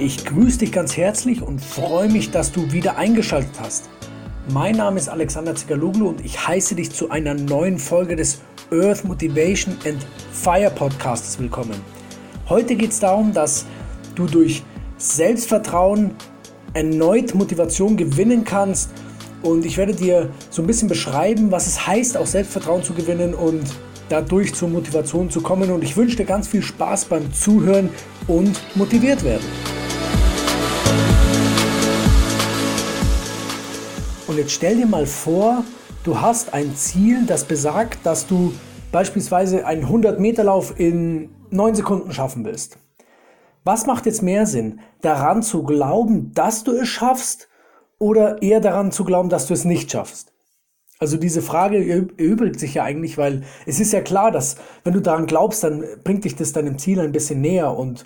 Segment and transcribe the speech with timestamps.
[0.00, 3.88] Ich grüße dich ganz herzlich und freue mich, dass du wieder eingeschaltet hast.
[4.52, 8.40] Mein Name ist Alexander Zigaloglu und ich heiße dich zu einer neuen Folge des
[8.70, 11.80] Earth Motivation and Fire Podcasts willkommen.
[12.48, 13.66] Heute geht es darum, dass
[14.14, 14.62] du durch
[14.98, 16.12] Selbstvertrauen
[16.74, 18.90] erneut Motivation gewinnen kannst
[19.42, 23.34] und ich werde dir so ein bisschen beschreiben, was es heißt, auch Selbstvertrauen zu gewinnen
[23.34, 23.64] und
[24.08, 25.72] dadurch zur Motivation zu kommen.
[25.72, 27.90] Und ich wünsche dir ganz viel Spaß beim Zuhören
[28.28, 29.44] und motiviert werden.
[34.26, 35.64] Und jetzt stell dir mal vor,
[36.04, 38.52] du hast ein Ziel, das besagt, dass du
[38.92, 42.78] beispielsweise einen 100-Meter-Lauf in 9 Sekunden schaffen willst.
[43.64, 44.80] Was macht jetzt mehr Sinn?
[45.00, 47.48] Daran zu glauben, dass du es schaffst
[47.98, 50.32] oder eher daran zu glauben, dass du es nicht schaffst?
[50.98, 55.00] Also diese Frage erübrigt sich ja eigentlich, weil es ist ja klar, dass wenn du
[55.00, 57.76] daran glaubst, dann bringt dich das deinem Ziel ein bisschen näher.
[57.76, 58.04] Und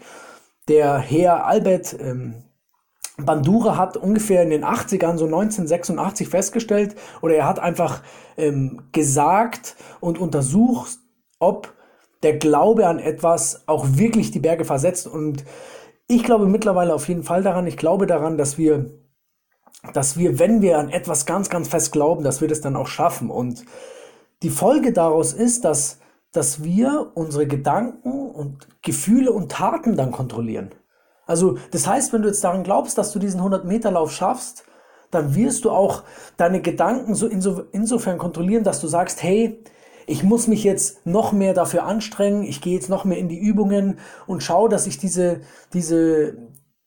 [0.69, 2.35] der Herr Albert ähm,
[3.19, 8.03] Bandura hat ungefähr in den 80ern, so 1986 festgestellt, oder er hat einfach
[8.37, 10.99] ähm, gesagt und untersucht,
[11.39, 11.75] ob
[12.23, 15.07] der Glaube an etwas auch wirklich die Berge versetzt.
[15.07, 15.45] Und
[16.09, 17.67] ich glaube mittlerweile auf jeden Fall daran.
[17.67, 18.91] Ich glaube daran, dass wir
[19.93, 22.87] dass wir, wenn wir an etwas ganz, ganz fest glauben, dass wir das dann auch
[22.87, 23.31] schaffen.
[23.31, 23.65] Und
[24.43, 25.99] die Folge daraus ist, dass,
[26.31, 30.71] dass wir unsere Gedanken und Gefühle und Taten dann kontrollieren.
[31.33, 34.65] Also das heißt, wenn du jetzt daran glaubst, dass du diesen 100-Meter-Lauf schaffst,
[35.11, 36.03] dann wirst du auch
[36.37, 39.59] deine Gedanken so inso, insofern kontrollieren, dass du sagst, hey,
[40.07, 43.39] ich muss mich jetzt noch mehr dafür anstrengen, ich gehe jetzt noch mehr in die
[43.39, 45.41] Übungen und schaue, dass ich diese,
[45.73, 46.37] diese,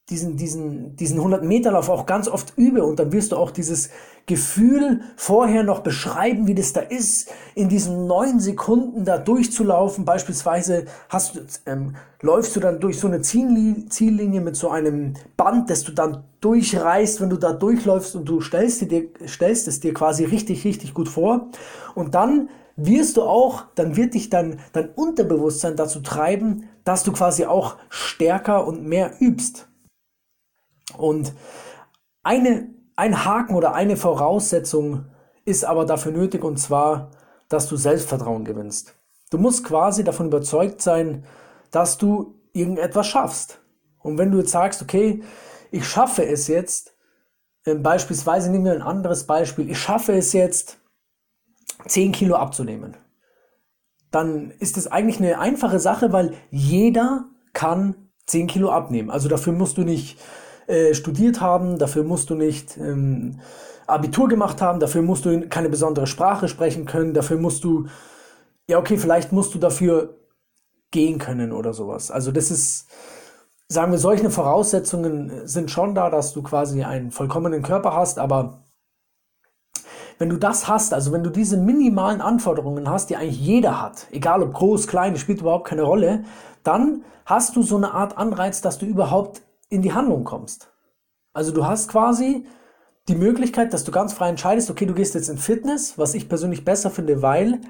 [0.09, 3.89] diesen, diesen, diesen 100-Meter-Lauf auch ganz oft übe und dann wirst du auch dieses
[4.27, 10.05] Gefühl vorher noch beschreiben, wie das da ist, in diesen neun Sekunden da durchzulaufen.
[10.05, 15.71] Beispielsweise hast du, ähm, läufst du dann durch so eine Ziellinie mit so einem Band,
[15.71, 19.93] das du dann durchreißt, wenn du da durchläufst und du stellst, dir, stellst es dir
[19.95, 21.49] quasi richtig, richtig gut vor.
[21.95, 27.11] Und dann wirst du auch, dann wird dich dann dein Unterbewusstsein dazu treiben, dass du
[27.11, 29.67] quasi auch stärker und mehr übst.
[30.97, 31.33] Und
[32.23, 35.05] eine, ein Haken oder eine Voraussetzung
[35.45, 37.11] ist aber dafür nötig und zwar,
[37.49, 38.95] dass du Selbstvertrauen gewinnst.
[39.29, 41.25] Du musst quasi davon überzeugt sein,
[41.71, 43.59] dass du irgendetwas schaffst.
[43.99, 45.23] Und wenn du jetzt sagst, okay,
[45.71, 46.95] ich schaffe es jetzt,
[47.65, 50.77] ähm, beispielsweise nehmen wir ein anderes Beispiel, ich schaffe es jetzt,
[51.87, 52.95] 10 Kilo abzunehmen,
[54.11, 59.09] dann ist es eigentlich eine einfache Sache, weil jeder kann 10 Kilo abnehmen.
[59.09, 60.19] Also dafür musst du nicht
[60.67, 63.39] äh, studiert haben, dafür musst du nicht ähm,
[63.87, 67.87] Abitur gemacht haben, dafür musst du keine besondere Sprache sprechen können, dafür musst du,
[68.67, 70.17] ja okay, vielleicht musst du dafür
[70.91, 72.09] gehen können oder sowas.
[72.09, 72.87] Also das ist,
[73.67, 78.65] sagen wir, solche Voraussetzungen sind schon da, dass du quasi einen vollkommenen Körper hast, aber
[80.17, 84.07] wenn du das hast, also wenn du diese minimalen Anforderungen hast, die eigentlich jeder hat,
[84.11, 86.23] egal ob groß, klein, spielt überhaupt keine Rolle,
[86.63, 90.71] dann hast du so eine Art Anreiz, dass du überhaupt in die Handlung kommst.
[91.33, 92.45] Also du hast quasi
[93.07, 96.27] die Möglichkeit, dass du ganz frei entscheidest, okay, du gehst jetzt in Fitness, was ich
[96.27, 97.61] persönlich besser finde, weil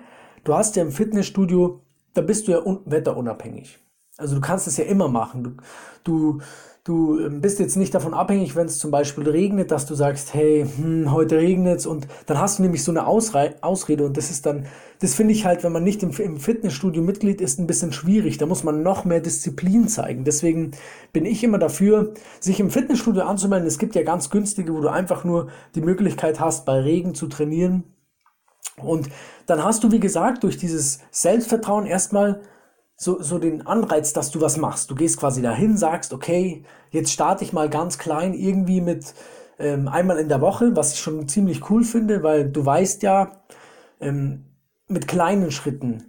[0.44, 1.82] du hast ja im Fitnessstudio,
[2.14, 3.80] da bist du ja wetterunabhängig.
[4.18, 5.44] Also du kannst es ja immer machen.
[5.44, 5.54] Du,
[6.04, 6.42] du
[6.86, 10.36] Du ähm, bist jetzt nicht davon abhängig, wenn es zum Beispiel regnet, dass du sagst,
[10.36, 14.18] hey, hm, heute regnet es und dann hast du nämlich so eine Ausre Ausrede und
[14.18, 14.68] das ist dann,
[15.00, 18.38] das finde ich halt, wenn man nicht im, im Fitnessstudio Mitglied ist, ein bisschen schwierig.
[18.38, 20.26] Da muss man noch mehr Disziplin zeigen.
[20.26, 20.72] Deswegen
[21.12, 23.68] bin ich immer dafür, sich im Fitnessstudio anzumelden.
[23.68, 27.26] Es gibt ja ganz günstige, wo du einfach nur die Möglichkeit hast, bei Regen zu
[27.26, 27.84] trainieren.
[28.78, 29.10] Und
[29.48, 32.42] dann hast du, wie gesagt, durch dieses Selbstvertrauen erstmal
[32.96, 34.90] so, so den Anreiz, dass du was machst.
[34.90, 39.14] Du gehst quasi dahin, sagst, okay, jetzt starte ich mal ganz klein irgendwie mit
[39.60, 43.44] ähm, einmal in der Woche, was ich schon ziemlich cool finde, weil du weißt ja,
[44.00, 44.46] ähm,
[44.88, 46.04] mit kleinen Schritten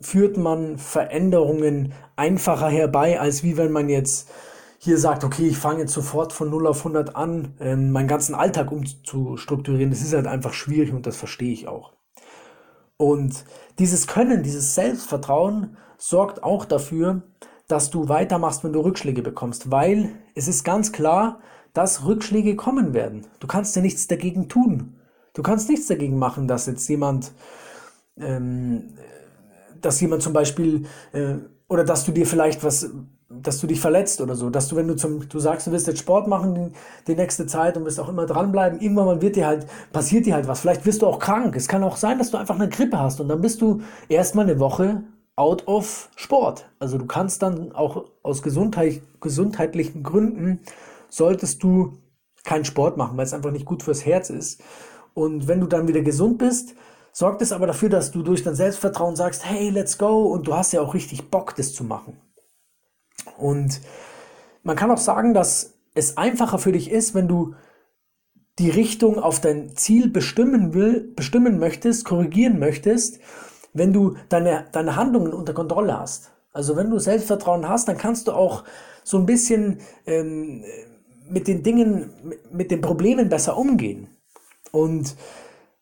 [0.00, 4.30] führt man Veränderungen einfacher herbei, als wie wenn man jetzt
[4.78, 8.34] hier sagt, okay, ich fange jetzt sofort von 0 auf 100 an, ähm, meinen ganzen
[8.34, 9.90] Alltag umzustrukturieren.
[9.90, 11.95] Das ist halt einfach schwierig und das verstehe ich auch.
[12.96, 13.44] Und
[13.78, 17.22] dieses Können, dieses Selbstvertrauen sorgt auch dafür,
[17.68, 21.40] dass du weitermachst, wenn du Rückschläge bekommst, weil es ist ganz klar,
[21.72, 23.26] dass Rückschläge kommen werden.
[23.40, 24.96] Du kannst ja nichts dagegen tun.
[25.34, 27.32] Du kannst nichts dagegen machen, dass jetzt jemand,
[28.16, 28.94] ähm,
[29.80, 31.34] dass jemand zum Beispiel, äh,
[31.68, 32.90] oder dass du dir vielleicht was
[33.42, 35.86] dass du dich verletzt oder so, dass du, wenn du zum, du sagst, du willst
[35.86, 36.72] jetzt Sport machen
[37.06, 40.34] die, nächste Zeit und wirst auch immer dranbleiben, irgendwann mal wird dir halt, passiert dir
[40.34, 40.60] halt was.
[40.60, 41.56] Vielleicht wirst du auch krank.
[41.56, 44.44] Es kann auch sein, dass du einfach eine Grippe hast und dann bist du erstmal
[44.44, 45.02] eine Woche
[45.36, 46.68] out of Sport.
[46.78, 50.60] Also du kannst dann auch aus Gesundheit, gesundheitlichen Gründen
[51.08, 51.98] solltest du
[52.44, 54.62] keinen Sport machen, weil es einfach nicht gut fürs Herz ist.
[55.14, 56.74] Und wenn du dann wieder gesund bist,
[57.12, 60.54] sorgt es aber dafür, dass du durch dein Selbstvertrauen sagst, hey, let's go und du
[60.54, 62.18] hast ja auch richtig Bock, das zu machen.
[63.36, 63.80] Und
[64.62, 67.54] man kann auch sagen, dass es einfacher für dich ist, wenn du
[68.58, 73.20] die Richtung auf dein Ziel bestimmen will, bestimmen möchtest, korrigieren möchtest,
[73.74, 76.30] wenn du deine, deine Handlungen unter Kontrolle hast.
[76.52, 78.64] Also wenn du Selbstvertrauen hast, dann kannst du auch
[79.04, 80.64] so ein bisschen ähm,
[81.28, 82.10] mit den Dingen,
[82.50, 84.08] mit den Problemen besser umgehen.
[84.72, 85.16] Und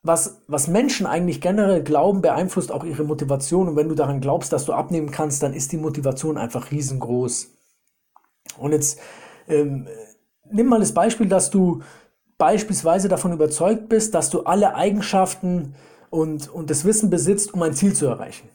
[0.04, 3.68] was, was Menschen eigentlich generell glauben, beeinflusst auch ihre Motivation.
[3.68, 7.48] Und wenn du daran glaubst, dass du abnehmen kannst, dann ist die Motivation einfach riesengroß.
[8.58, 9.00] Und jetzt
[9.48, 9.88] ähm,
[10.50, 11.80] nimm mal das Beispiel, dass du
[12.36, 15.74] beispielsweise davon überzeugt bist, dass du alle Eigenschaften
[16.10, 18.50] und, und das Wissen besitzt, um ein Ziel zu erreichen.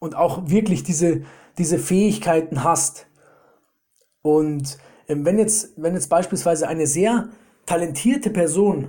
[0.00, 1.22] Und auch wirklich diese,
[1.58, 3.06] diese Fähigkeiten hast.
[4.22, 7.28] Und ähm, wenn, jetzt, wenn jetzt beispielsweise eine sehr
[7.66, 8.88] talentierte Person,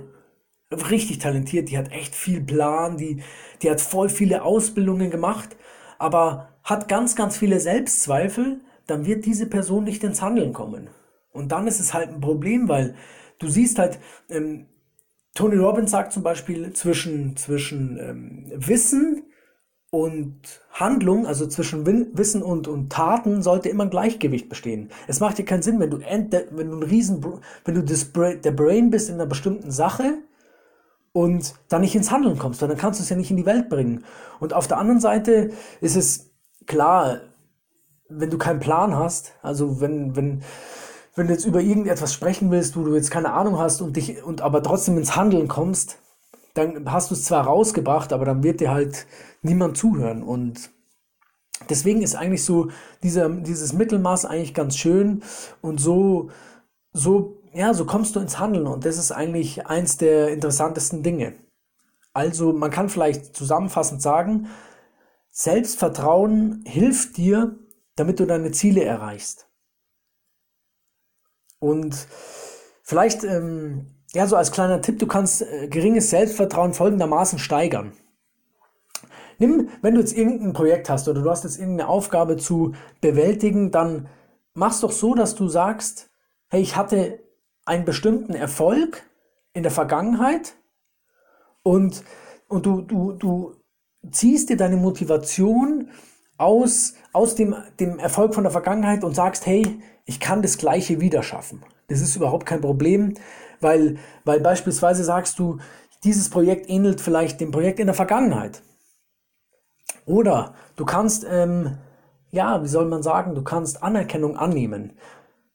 [0.90, 3.22] richtig talentiert, die hat echt viel Plan, die,
[3.62, 5.56] die hat voll viele Ausbildungen gemacht,
[5.98, 10.88] aber hat ganz, ganz viele Selbstzweifel, dann wird diese Person nicht ins Handeln kommen.
[11.32, 12.94] Und dann ist es halt ein Problem, weil
[13.38, 13.98] du siehst halt,
[14.30, 14.66] ähm,
[15.34, 19.24] Tony Robbins sagt zum Beispiel zwischen, zwischen ähm, Wissen
[19.90, 24.90] und Handlung, also zwischen Wissen und, und Taten, sollte immer ein Gleichgewicht bestehen.
[25.06, 27.24] Es macht dir keinen Sinn, wenn du, wenn du ein Riesen,
[27.64, 30.18] wenn du das, der Brain bist in einer bestimmten Sache
[31.14, 33.46] und dann nicht ins Handeln kommst, weil dann kannst du es ja nicht in die
[33.46, 34.04] Welt bringen.
[34.40, 36.32] Und auf der anderen Seite ist es
[36.66, 37.20] klar,
[38.08, 40.42] wenn du keinen Plan hast, also wenn, wenn,
[41.14, 44.24] wenn du jetzt über irgendetwas sprechen willst, wo du jetzt keine Ahnung hast und dich
[44.24, 45.98] und aber trotzdem ins Handeln kommst,
[46.54, 49.06] dann hast du es zwar rausgebracht, aber dann wird dir halt
[49.40, 50.24] niemand zuhören.
[50.24, 50.70] Und
[51.70, 52.70] deswegen ist eigentlich so
[53.04, 55.22] dieser, dieses Mittelmaß eigentlich ganz schön
[55.62, 56.30] und so,
[56.92, 61.34] so, ja, so kommst du ins Handeln und das ist eigentlich eins der interessantesten Dinge.
[62.12, 64.48] Also man kann vielleicht zusammenfassend sagen,
[65.30, 67.58] Selbstvertrauen hilft dir,
[67.96, 69.48] damit du deine Ziele erreichst.
[71.58, 72.06] Und
[72.82, 77.92] vielleicht, ähm, ja, so als kleiner Tipp, du kannst äh, geringes Selbstvertrauen folgendermaßen steigern.
[79.38, 83.70] Nimm, wenn du jetzt irgendein Projekt hast oder du hast jetzt irgendeine Aufgabe zu bewältigen,
[83.70, 84.08] dann
[84.52, 86.10] mach's doch so, dass du sagst,
[86.48, 87.23] hey, ich hatte
[87.64, 89.02] einen bestimmten Erfolg
[89.52, 90.54] in der Vergangenheit
[91.62, 92.02] und,
[92.48, 93.56] und du, du, du
[94.10, 95.90] ziehst dir deine Motivation
[96.36, 101.00] aus, aus dem, dem Erfolg von der Vergangenheit und sagst, hey, ich kann das Gleiche
[101.00, 101.64] wieder schaffen.
[101.88, 103.14] Das ist überhaupt kein Problem,
[103.60, 105.58] weil, weil beispielsweise sagst du,
[106.02, 108.62] dieses Projekt ähnelt vielleicht dem Projekt in der Vergangenheit.
[110.06, 111.78] Oder du kannst, ähm,
[112.30, 114.92] ja, wie soll man sagen, du kannst Anerkennung annehmen.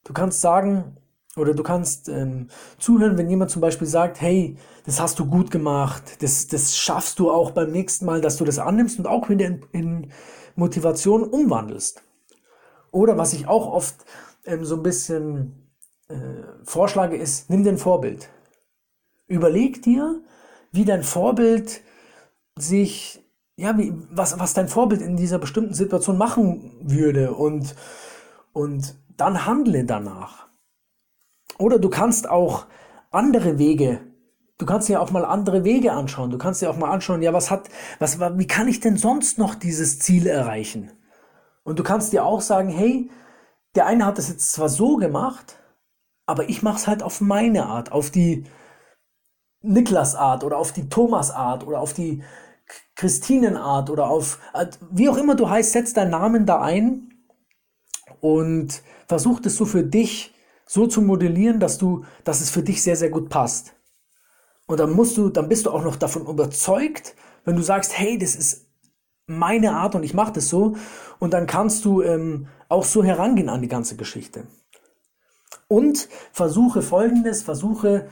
[0.06, 0.98] Du kannst sagen,
[1.40, 5.52] oder du kannst ähm, zuhören, wenn jemand zum Beispiel sagt, hey, das hast du gut
[5.52, 9.30] gemacht, das, das schaffst du auch beim nächsten Mal, dass du das annimmst und auch
[9.30, 10.12] wieder in, in
[10.56, 12.04] Motivation umwandelst.
[12.92, 13.96] Oder was ich auch oft
[14.46, 15.70] ähm, so ein bisschen
[16.08, 16.16] äh,
[16.64, 18.30] vorschlage, ist, nimm dir ein Vorbild.
[19.28, 20.22] Überleg dir,
[20.72, 21.82] wie dein Vorbild
[22.58, 23.24] sich,
[23.56, 27.76] ja, wie, was, was dein Vorbild in dieser bestimmten Situation machen würde und,
[28.54, 30.49] und dann handle danach.
[31.60, 32.66] Oder du kannst auch
[33.12, 34.02] andere Wege
[34.60, 36.32] Du kannst dir auch mal andere Wege anschauen.
[36.32, 39.38] Du kannst dir auch mal anschauen, ja, was hat, was, wie kann ich denn sonst
[39.38, 40.92] noch dieses Ziel erreichen?
[41.64, 43.10] Und du kannst dir auch sagen, hey,
[43.76, 45.56] der eine hat das jetzt zwar so gemacht,
[46.26, 48.44] aber ich mache es halt auf meine Art, auf die
[49.62, 52.22] Niklas-Art oder auf die Thomas-Art oder auf die
[52.96, 57.14] Christinen-Art oder auf, äh, wie auch immer du heißt, setz deinen Namen da ein
[58.20, 60.34] und versuch das so für dich
[60.72, 63.74] so zu modellieren, dass du, dass es für dich sehr, sehr gut passt.
[64.68, 68.20] Und dann musst du, dann bist du auch noch davon überzeugt, wenn du sagst, hey,
[68.20, 68.68] das ist
[69.26, 70.76] meine Art und ich mache das so.
[71.18, 74.46] Und dann kannst du ähm, auch so herangehen an die ganze Geschichte.
[75.68, 78.08] Und versuche folgendes, versuche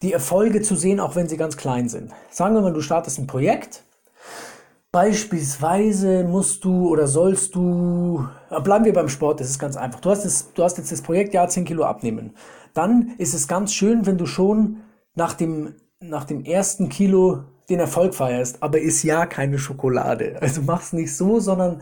[0.00, 2.10] die Erfolge zu sehen, auch wenn sie ganz klein sind.
[2.30, 3.84] Sagen wir mal, du startest ein Projekt.
[4.92, 10.00] Beispielsweise musst du oder sollst du, äh, bleiben wir beim Sport, das ist ganz einfach.
[10.00, 12.36] Du hast, das, du hast jetzt das Projekt, ja, 10 Kilo abnehmen.
[12.74, 14.82] Dann ist es ganz schön, wenn du schon
[15.14, 20.36] nach dem, nach dem ersten Kilo den Erfolg feierst, aber ist ja keine Schokolade.
[20.42, 21.80] Also mach's nicht so, sondern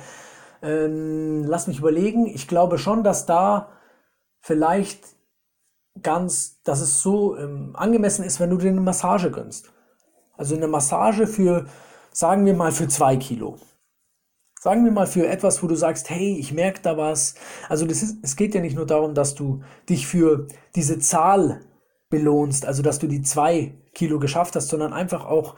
[0.63, 2.27] ähm, lass mich überlegen.
[2.27, 3.71] Ich glaube schon, dass da
[4.41, 5.01] vielleicht
[6.01, 9.73] ganz, dass es so ähm, angemessen ist, wenn du dir eine Massage gönnst.
[10.37, 11.67] Also eine Massage für,
[12.13, 13.57] sagen wir mal, für zwei Kilo.
[14.61, 17.35] Sagen wir mal für etwas, wo du sagst, hey, ich merke da was.
[17.69, 21.63] Also ist, es geht ja nicht nur darum, dass du dich für diese Zahl
[22.11, 25.57] belohnst, also dass du die zwei Kilo geschafft hast, sondern einfach auch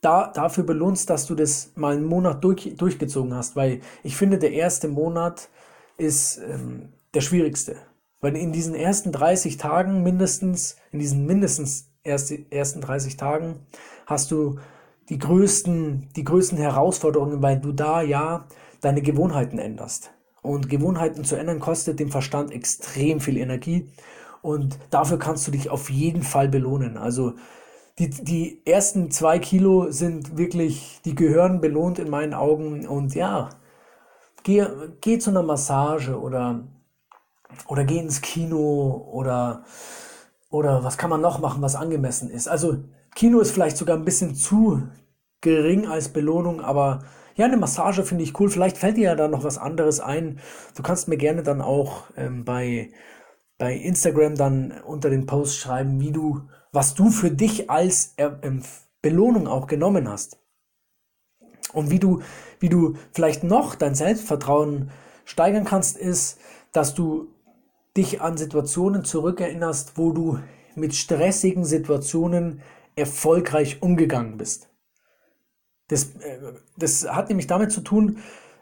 [0.00, 3.54] da, dafür belohnst, dass du das mal einen Monat durch, durchgezogen hast.
[3.54, 5.50] Weil ich finde, der erste Monat
[5.98, 7.76] ist ähm, der schwierigste.
[8.20, 13.66] Weil in diesen ersten 30 Tagen mindestens, in diesen mindestens erste, ersten 30 Tagen
[14.06, 14.58] hast du
[15.08, 18.46] die größten, die größten Herausforderungen, weil du da ja
[18.80, 20.12] deine Gewohnheiten änderst.
[20.42, 23.92] Und Gewohnheiten zu ändern kostet dem Verstand extrem viel Energie.
[24.42, 26.96] Und dafür kannst du dich auf jeden Fall belohnen.
[26.96, 27.34] Also
[27.98, 32.86] die, die ersten zwei Kilo sind wirklich, die gehören belohnt in meinen Augen.
[32.86, 33.50] Und ja,
[34.42, 34.66] geh,
[35.00, 36.66] geh zu einer Massage oder,
[37.68, 39.64] oder geh ins Kino oder,
[40.50, 42.48] oder was kann man noch machen, was angemessen ist.
[42.48, 42.78] Also
[43.14, 44.88] Kino ist vielleicht sogar ein bisschen zu
[45.40, 47.04] gering als Belohnung, aber
[47.34, 48.50] ja, eine Massage finde ich cool.
[48.50, 50.40] Vielleicht fällt dir ja da noch was anderes ein.
[50.74, 52.90] Du kannst mir gerne dann auch ähm, bei,
[53.58, 56.42] bei Instagram dann unter den Post schreiben, wie du,
[56.72, 58.62] was du für dich als äh, ähm,
[59.00, 60.38] Belohnung auch genommen hast.
[61.72, 62.20] Und wie du,
[62.60, 64.90] wie du vielleicht noch dein Selbstvertrauen
[65.24, 66.38] steigern kannst, ist,
[66.72, 67.28] dass du
[67.96, 70.38] dich an Situationen zurückerinnerst, wo du
[70.74, 72.60] mit stressigen Situationen
[72.96, 74.68] erfolgreich umgegangen bist.
[75.88, 76.38] Das, äh,
[76.76, 78.18] das hat nämlich damit zu tun,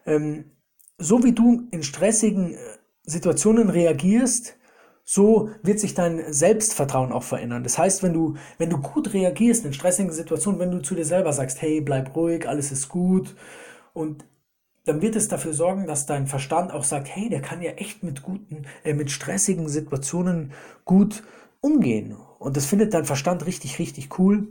[0.07, 0.53] ähm,
[0.99, 2.59] so wie du in stressigen äh,
[3.05, 4.57] Situationen reagierst,
[5.05, 7.65] so wird sich dein Selbstvertrauen auch verändern.
[7.65, 11.05] Das heißt, wenn du, wenn du gut reagierst in stressigen Situationen, wenn du zu dir
[11.05, 13.35] selber sagst, hey, bleib ruhig, alles ist gut,
[13.93, 14.25] und
[14.85, 18.03] dann wird es dafür sorgen, dass dein Verstand auch sagt, hey, der kann ja echt
[18.03, 20.53] mit guten, äh, mit stressigen Situationen
[20.85, 21.23] gut
[21.61, 22.17] umgehen.
[22.39, 24.49] Und das findet dein Verstand richtig, richtig cool.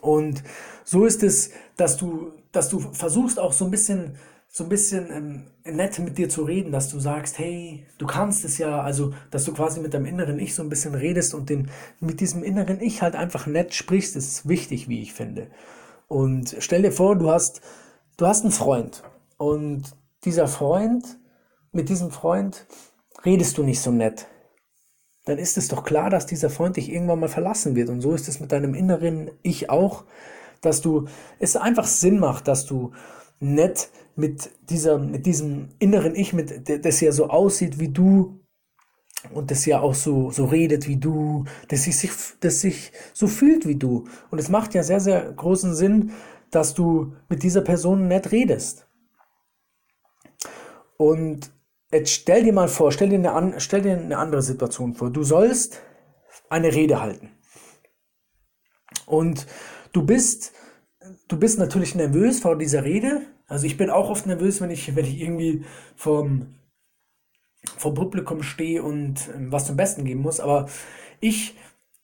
[0.00, 0.42] Und
[0.84, 4.16] so ist es, dass du, dass du versuchst auch so ein bisschen,
[4.48, 8.44] so ein bisschen ähm, nett mit dir zu reden, dass du sagst, hey, du kannst
[8.44, 11.48] es ja, also, dass du quasi mit deinem inneren Ich so ein bisschen redest und
[11.48, 15.50] den, mit diesem inneren Ich halt einfach nett sprichst, ist wichtig, wie ich finde.
[16.06, 17.60] Und stell dir vor, du hast,
[18.16, 19.02] du hast einen Freund
[19.36, 19.84] und
[20.24, 21.18] dieser Freund,
[21.72, 22.66] mit diesem Freund
[23.24, 24.26] redest du nicht so nett
[25.28, 27.90] dann ist es doch klar, dass dieser Freund dich irgendwann mal verlassen wird.
[27.90, 30.04] Und so ist es mit deinem inneren Ich auch,
[30.62, 31.06] dass du
[31.38, 32.92] es einfach Sinn macht, dass du
[33.38, 38.40] nett mit dieser, mit diesem inneren Ich, mit, das ja so aussieht wie du
[39.30, 43.66] und das ja auch so, so redet wie du, das sich, das sich so fühlt
[43.66, 44.04] wie du.
[44.30, 46.12] Und es macht ja sehr, sehr großen Sinn,
[46.50, 48.88] dass du mit dieser Person nett redest.
[50.96, 51.50] Und
[51.90, 55.10] Jetzt stell dir mal vor, stell dir, eine, stell dir eine andere Situation vor.
[55.10, 55.80] Du sollst
[56.50, 57.30] eine Rede halten.
[59.06, 59.46] Und
[59.92, 60.52] du bist,
[61.28, 63.22] du bist natürlich nervös vor dieser Rede.
[63.46, 65.64] Also ich bin auch oft nervös, wenn ich, wenn ich irgendwie
[65.96, 66.56] vom,
[67.78, 70.40] vom Publikum stehe und ähm, was zum Besten geben muss.
[70.40, 70.68] Aber
[71.20, 71.56] ich,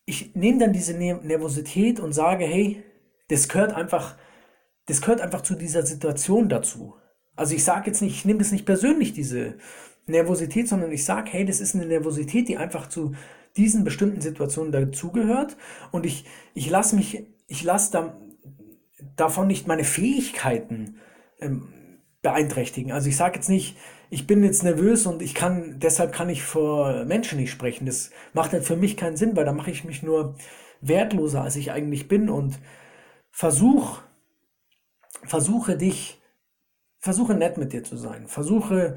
[0.07, 2.83] ich nehme dann diese Nervosität und sage, hey,
[3.29, 4.17] das gehört einfach,
[4.87, 6.95] das gehört einfach zu dieser Situation dazu.
[7.37, 9.55] Also ich sage jetzt nicht, ich nehme das nicht persönlich, diese
[10.07, 13.15] Nervosität, sondern ich sage, hey, das ist eine Nervosität, die einfach zu
[13.57, 15.57] diesen bestimmten Situationen dazugehört
[15.93, 16.25] und ich,
[16.55, 18.17] ich lasse mich, ich lasse da,
[19.17, 20.97] davon nicht meine Fähigkeiten
[21.41, 21.69] ähm,
[22.23, 22.93] beeinträchtigen.
[22.93, 23.77] Also ich sage jetzt nicht,
[24.11, 27.87] ich bin jetzt nervös und ich kann, deshalb kann ich vor Menschen nicht sprechen.
[27.87, 30.37] Das macht halt für mich keinen Sinn, weil da mache ich mich nur
[30.81, 32.59] wertloser, als ich eigentlich bin und
[33.31, 34.01] versuch,
[35.25, 36.21] versuche dich
[37.05, 38.29] versuche nett mit dir zu sein.
[38.29, 38.97] Versuche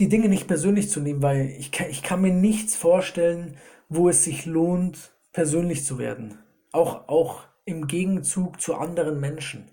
[0.00, 3.56] die Dinge nicht persönlich zu nehmen, weil ich kann, ich kann mir nichts vorstellen,
[3.88, 6.40] wo es sich lohnt, persönlich zu werden.
[6.72, 9.70] Auch, auch im Gegenzug zu anderen Menschen.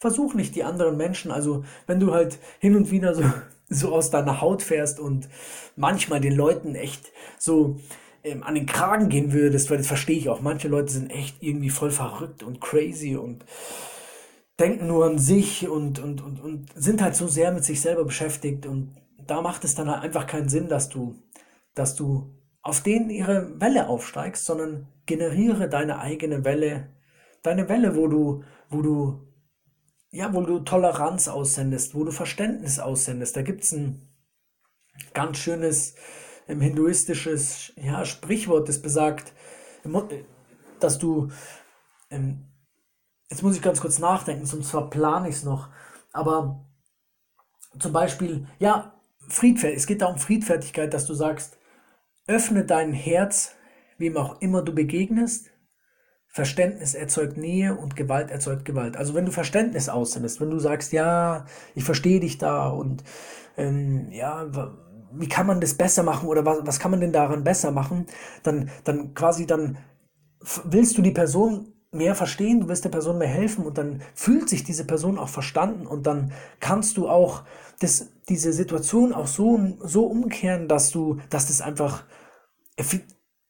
[0.00, 3.22] Versuch nicht die anderen Menschen, also wenn du halt hin und wieder so,
[3.68, 5.28] so aus deiner Haut fährst und
[5.76, 7.78] manchmal den Leuten echt so
[8.24, 10.40] ähm, an den Kragen gehen würdest, weil das verstehe ich auch.
[10.40, 13.44] Manche Leute sind echt irgendwie voll verrückt und crazy und
[14.58, 18.04] denken nur an sich und, und, und, und sind halt so sehr mit sich selber
[18.04, 18.94] beschäftigt und
[19.26, 21.22] da macht es dann halt einfach keinen Sinn, dass du,
[21.74, 26.88] dass du auf denen ihre Welle aufsteigst, sondern generiere deine eigene Welle,
[27.42, 29.20] deine Welle, wo du, wo du,
[30.10, 33.36] ja, wo du Toleranz aussendest, wo du Verständnis aussendest.
[33.36, 34.08] Da gibt es ein
[35.12, 35.94] ganz schönes
[36.48, 39.32] ähm, hinduistisches ja, Sprichwort, das besagt,
[40.80, 41.28] dass du
[42.10, 42.46] ähm,
[43.28, 45.68] Jetzt muss ich ganz kurz nachdenken, sonst verplane ich es noch.
[46.12, 46.64] Aber
[47.78, 48.94] zum Beispiel, ja,
[49.28, 51.58] Friedfertigkeit, es geht da um Friedfertigkeit, dass du sagst,
[52.26, 53.54] öffne dein Herz,
[53.98, 55.50] wem auch immer du begegnest,
[56.28, 58.96] Verständnis erzeugt Nähe und Gewalt erzeugt Gewalt.
[58.96, 63.02] Also wenn du Verständnis aussendest, wenn du sagst, ja, ich verstehe dich da und
[63.56, 64.46] ähm, ja,
[65.12, 68.06] wie kann man das besser machen oder was, was kann man denn daran besser machen,
[68.42, 69.78] dann, dann quasi dann
[70.64, 74.48] willst du die Person mehr verstehen, du willst der Person mehr helfen und dann fühlt
[74.48, 77.42] sich diese Person auch verstanden und dann kannst du auch
[77.80, 82.04] das, diese Situation auch so, so umkehren, dass du, dass das einfach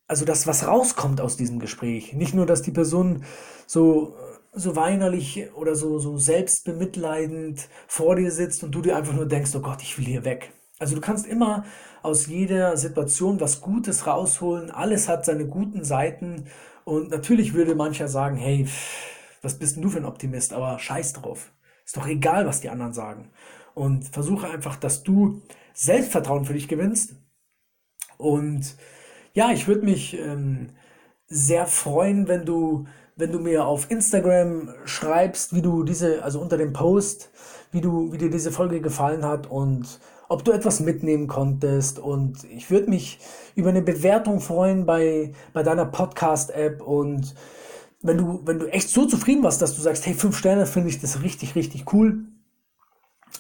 [0.09, 2.13] also das, was rauskommt aus diesem Gespräch.
[2.13, 3.25] Nicht nur, dass die Person
[3.67, 4.15] so,
[4.53, 9.51] so weinerlich oder so, so selbstbemitleidend vor dir sitzt und du dir einfach nur denkst,
[9.55, 10.53] oh Gott, ich will hier weg.
[10.79, 11.65] Also du kannst immer
[12.03, 14.71] aus jeder Situation was Gutes rausholen.
[14.71, 16.47] Alles hat seine guten Seiten.
[16.87, 18.67] Und natürlich würde mancher sagen, hey,
[19.43, 20.55] was bist denn du für ein Optimist?
[20.55, 21.53] Aber scheiß drauf.
[21.85, 23.31] Ist doch egal, was die anderen sagen.
[23.75, 25.43] Und versuche einfach, dass du
[25.75, 27.15] Selbstvertrauen für dich gewinnst
[28.19, 28.77] und
[29.35, 30.71] ja, ich würde mich ähm,
[31.27, 36.57] sehr freuen, wenn du, wenn du mir auf Instagram schreibst, wie du diese, also unter
[36.57, 37.31] dem Post,
[37.73, 41.99] wie du, wie dir diese Folge gefallen hat und ob du etwas mitnehmen konntest.
[41.99, 43.19] Und ich würde mich
[43.55, 47.35] über eine Bewertung freuen bei, bei deiner Podcast-App und
[48.03, 50.91] wenn du, wenn du echt so zufrieden warst, dass du sagst, hey, fünf Sterne finde
[50.91, 52.27] ich das richtig, richtig cool,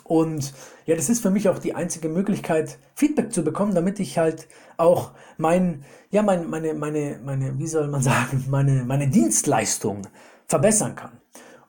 [0.05, 0.53] und
[0.85, 4.47] ja, das ist für mich auch die einzige Möglichkeit, Feedback zu bekommen, damit ich halt
[4.77, 10.03] auch mein, ja, mein, meine, meine, meine, wie soll man sagen, meine, meine Dienstleistung
[10.47, 11.21] verbessern kann.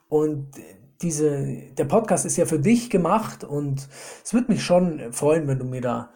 [0.10, 0.50] Und
[1.02, 1.46] diese,
[1.78, 3.88] der Podcast ist ja für dich gemacht und
[4.24, 6.12] es würde mich schon freuen, wenn du mir da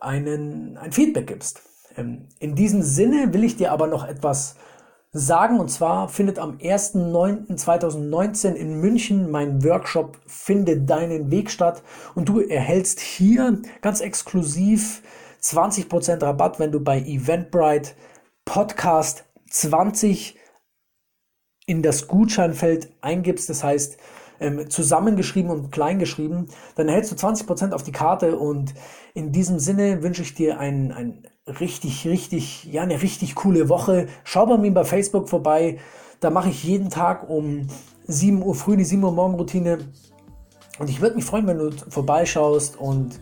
[0.00, 1.62] einen, ein Feedback gibst.
[1.96, 4.56] Ähm, in diesem Sinne will ich dir aber noch etwas
[5.12, 5.58] sagen.
[5.58, 11.82] Und zwar findet am 1.9.2019 in München mein Workshop Finde deinen Weg statt.
[12.14, 15.02] Und du erhältst hier ganz exklusiv
[15.42, 17.92] 20% Rabatt, wenn du bei Eventbrite
[18.44, 20.38] Podcast 20
[21.66, 23.48] in das Gutscheinfeld eingibst.
[23.50, 23.98] Das heißt,
[24.40, 28.74] ähm, zusammengeschrieben und kleingeschrieben, dann erhältst du 20% auf die Karte und
[29.14, 31.22] in diesem Sinne wünsche ich dir ein, ein
[31.60, 34.08] richtig, richtig, ja, eine richtig coole Woche.
[34.24, 35.78] Schau bei mir bei Facebook vorbei.
[36.20, 37.68] Da mache ich jeden Tag um
[38.06, 39.78] 7 Uhr früh die 7 Uhr Morgenroutine.
[40.78, 42.76] Und ich würde mich freuen, wenn du vorbeischaust.
[42.76, 43.18] Und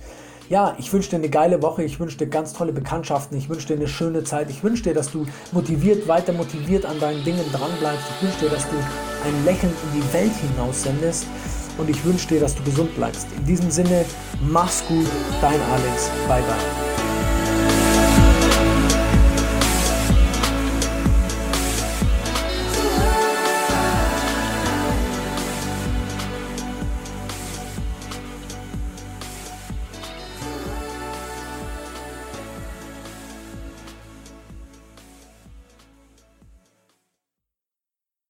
[0.48, 1.82] ja, ich wünsche dir eine geile Woche.
[1.82, 3.36] Ich wünsche dir ganz tolle Bekanntschaften.
[3.36, 4.50] Ich wünsche dir eine schöne Zeit.
[4.50, 8.04] Ich wünsche dir, dass du motiviert, weiter motiviert an deinen Dingen dranbleibst.
[8.16, 11.26] Ich wünsche dir, dass du ein Lächeln in die Welt hinaus sendest.
[11.78, 13.26] Und ich wünsche dir, dass du gesund bleibst.
[13.36, 14.04] In diesem Sinne,
[14.40, 15.06] mach's gut.
[15.40, 16.10] Dein Alex.
[16.28, 16.83] Bye, bye.